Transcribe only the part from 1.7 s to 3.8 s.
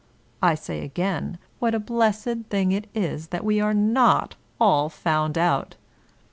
a blessed thing it is that we are